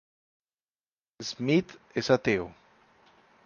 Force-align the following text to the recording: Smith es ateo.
Smith 1.29 1.77
es 1.93 2.09
ateo. 2.09 2.51